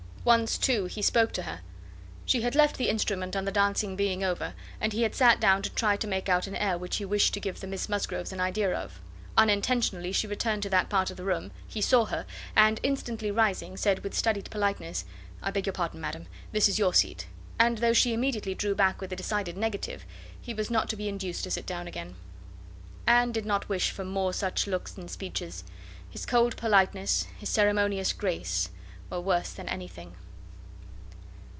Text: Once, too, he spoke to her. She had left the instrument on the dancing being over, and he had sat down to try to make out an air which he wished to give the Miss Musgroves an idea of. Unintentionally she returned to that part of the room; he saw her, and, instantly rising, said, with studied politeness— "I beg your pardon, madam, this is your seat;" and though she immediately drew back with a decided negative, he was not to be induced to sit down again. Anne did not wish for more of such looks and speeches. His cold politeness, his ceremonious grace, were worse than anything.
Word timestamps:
Once, 0.23 0.55
too, 0.59 0.85
he 0.85 1.01
spoke 1.01 1.31
to 1.31 1.41
her. 1.41 1.59
She 2.27 2.43
had 2.43 2.53
left 2.53 2.77
the 2.77 2.89
instrument 2.89 3.35
on 3.35 3.45
the 3.45 3.51
dancing 3.51 3.95
being 3.95 4.23
over, 4.23 4.53
and 4.79 4.93
he 4.93 5.01
had 5.01 5.15
sat 5.15 5.39
down 5.39 5.63
to 5.63 5.69
try 5.71 5.97
to 5.97 6.05
make 6.05 6.29
out 6.29 6.45
an 6.45 6.55
air 6.57 6.77
which 6.77 6.97
he 6.97 7.05
wished 7.05 7.33
to 7.33 7.39
give 7.39 7.59
the 7.59 7.65
Miss 7.65 7.89
Musgroves 7.89 8.31
an 8.31 8.39
idea 8.39 8.71
of. 8.71 9.01
Unintentionally 9.35 10.11
she 10.11 10.27
returned 10.27 10.61
to 10.61 10.69
that 10.69 10.89
part 10.89 11.09
of 11.09 11.17
the 11.17 11.23
room; 11.23 11.51
he 11.67 11.81
saw 11.81 12.05
her, 12.05 12.27
and, 12.55 12.79
instantly 12.83 13.31
rising, 13.31 13.75
said, 13.75 13.97
with 14.03 14.13
studied 14.13 14.47
politeness— 14.51 15.05
"I 15.41 15.49
beg 15.49 15.65
your 15.65 15.73
pardon, 15.73 15.99
madam, 15.99 16.27
this 16.51 16.69
is 16.69 16.77
your 16.77 16.93
seat;" 16.93 17.25
and 17.57 17.79
though 17.79 17.91
she 17.93 18.13
immediately 18.13 18.53
drew 18.53 18.75
back 18.75 19.01
with 19.01 19.11
a 19.11 19.15
decided 19.15 19.57
negative, 19.57 20.05
he 20.39 20.53
was 20.53 20.69
not 20.69 20.87
to 20.89 20.95
be 20.95 21.09
induced 21.09 21.43
to 21.45 21.51
sit 21.51 21.65
down 21.65 21.87
again. 21.87 22.13
Anne 23.07 23.31
did 23.31 23.47
not 23.47 23.67
wish 23.67 23.89
for 23.89 24.05
more 24.05 24.29
of 24.29 24.35
such 24.35 24.67
looks 24.67 24.95
and 24.97 25.09
speeches. 25.09 25.63
His 26.11 26.27
cold 26.27 26.57
politeness, 26.57 27.25
his 27.39 27.49
ceremonious 27.49 28.13
grace, 28.13 28.69
were 29.09 29.19
worse 29.19 29.51
than 29.51 29.67
anything. 29.67 30.15